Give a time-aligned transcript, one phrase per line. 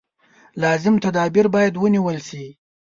[0.63, 2.45] لازم تدابیر باید ونېول شي.